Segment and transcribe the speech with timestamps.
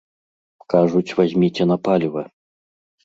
[0.75, 2.23] Кажуць, вазьміце на паліва.